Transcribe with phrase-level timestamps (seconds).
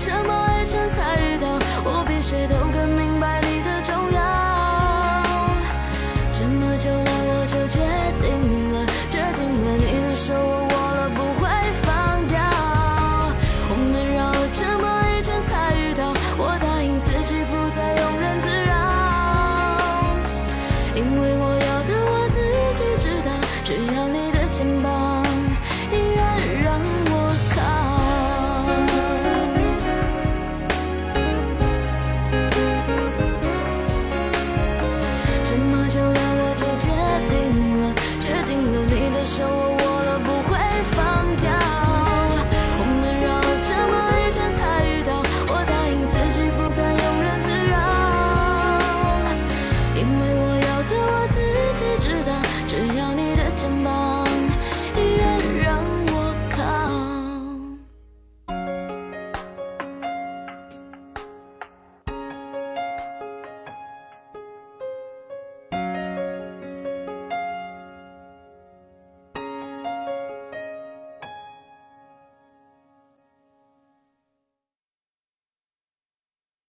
[0.00, 0.49] 沉默。